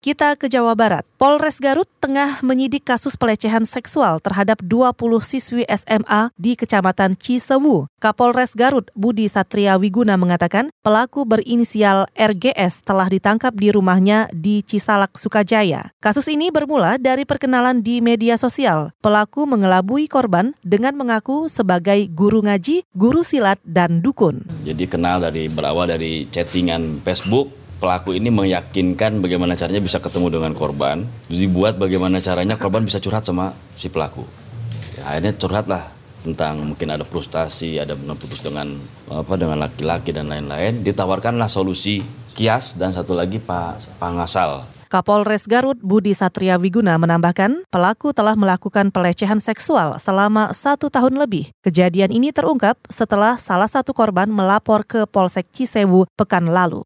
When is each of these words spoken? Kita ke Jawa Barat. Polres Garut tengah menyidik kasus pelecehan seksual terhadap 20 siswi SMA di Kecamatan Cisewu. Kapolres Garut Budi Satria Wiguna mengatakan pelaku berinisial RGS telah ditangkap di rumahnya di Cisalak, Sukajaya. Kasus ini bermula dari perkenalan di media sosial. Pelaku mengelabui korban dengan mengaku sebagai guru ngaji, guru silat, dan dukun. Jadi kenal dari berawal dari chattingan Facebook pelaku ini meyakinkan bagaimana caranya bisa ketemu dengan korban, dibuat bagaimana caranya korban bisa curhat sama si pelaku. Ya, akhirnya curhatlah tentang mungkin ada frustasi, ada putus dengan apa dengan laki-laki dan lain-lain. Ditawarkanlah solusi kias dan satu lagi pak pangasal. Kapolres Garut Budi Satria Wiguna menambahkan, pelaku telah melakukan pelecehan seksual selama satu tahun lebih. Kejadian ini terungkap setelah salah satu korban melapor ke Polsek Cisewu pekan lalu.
Kita 0.00 0.32
ke 0.32 0.48
Jawa 0.48 0.72
Barat. 0.72 1.04
Polres 1.20 1.60
Garut 1.60 1.84
tengah 2.00 2.40
menyidik 2.40 2.88
kasus 2.88 3.20
pelecehan 3.20 3.68
seksual 3.68 4.16
terhadap 4.24 4.64
20 4.64 4.96
siswi 5.20 5.68
SMA 5.68 6.32
di 6.40 6.56
Kecamatan 6.56 7.20
Cisewu. 7.20 7.84
Kapolres 8.00 8.56
Garut 8.56 8.88
Budi 8.96 9.28
Satria 9.28 9.76
Wiguna 9.76 10.16
mengatakan 10.16 10.72
pelaku 10.80 11.28
berinisial 11.28 12.08
RGS 12.16 12.80
telah 12.80 13.12
ditangkap 13.12 13.52
di 13.52 13.68
rumahnya 13.68 14.32
di 14.32 14.64
Cisalak, 14.64 15.20
Sukajaya. 15.20 15.92
Kasus 16.00 16.32
ini 16.32 16.48
bermula 16.48 16.96
dari 16.96 17.28
perkenalan 17.28 17.84
di 17.84 18.00
media 18.00 18.40
sosial. 18.40 18.96
Pelaku 19.04 19.44
mengelabui 19.44 20.08
korban 20.08 20.56
dengan 20.64 20.96
mengaku 20.96 21.52
sebagai 21.52 22.08
guru 22.08 22.40
ngaji, 22.40 22.88
guru 22.96 23.20
silat, 23.20 23.60
dan 23.68 24.00
dukun. 24.00 24.48
Jadi 24.64 24.88
kenal 24.88 25.20
dari 25.20 25.52
berawal 25.52 25.92
dari 25.92 26.24
chattingan 26.32 27.04
Facebook 27.04 27.59
pelaku 27.80 28.12
ini 28.12 28.28
meyakinkan 28.28 29.24
bagaimana 29.24 29.56
caranya 29.56 29.80
bisa 29.80 29.98
ketemu 29.98 30.36
dengan 30.38 30.52
korban, 30.52 31.08
dibuat 31.32 31.80
bagaimana 31.80 32.20
caranya 32.20 32.60
korban 32.60 32.84
bisa 32.84 33.00
curhat 33.00 33.24
sama 33.24 33.56
si 33.74 33.88
pelaku. 33.88 34.22
Ya, 35.00 35.16
akhirnya 35.16 35.32
curhatlah 35.40 35.84
tentang 36.20 36.60
mungkin 36.60 36.92
ada 36.92 37.08
frustasi, 37.08 37.80
ada 37.80 37.96
putus 37.96 38.44
dengan 38.44 38.76
apa 39.08 39.34
dengan 39.40 39.56
laki-laki 39.56 40.12
dan 40.12 40.28
lain-lain. 40.28 40.84
Ditawarkanlah 40.84 41.48
solusi 41.48 42.04
kias 42.36 42.76
dan 42.76 42.92
satu 42.92 43.16
lagi 43.16 43.40
pak 43.40 43.96
pangasal. 43.96 44.68
Kapolres 44.90 45.46
Garut 45.46 45.78
Budi 45.78 46.18
Satria 46.18 46.58
Wiguna 46.58 46.98
menambahkan, 46.98 47.62
pelaku 47.70 48.10
telah 48.10 48.34
melakukan 48.34 48.90
pelecehan 48.90 49.38
seksual 49.38 50.02
selama 50.02 50.50
satu 50.50 50.90
tahun 50.90 51.14
lebih. 51.14 51.54
Kejadian 51.62 52.10
ini 52.10 52.34
terungkap 52.34 52.74
setelah 52.90 53.38
salah 53.38 53.70
satu 53.70 53.94
korban 53.94 54.26
melapor 54.26 54.82
ke 54.82 55.06
Polsek 55.06 55.46
Cisewu 55.54 56.10
pekan 56.18 56.50
lalu. 56.50 56.82